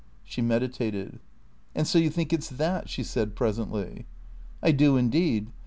[0.23, 1.19] She meditated.
[1.75, 4.07] "And so you think it's that?" she said presently.
[4.63, 5.51] "I do indeed.